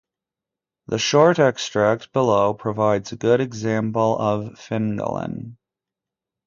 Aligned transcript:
The 0.87 0.97
short 0.97 1.37
extract 1.37 2.11
below 2.11 2.55
provides 2.55 3.11
a 3.11 3.15
good 3.15 3.39
example 3.39 4.17
of 4.17 4.53
Fingallian. 4.57 5.57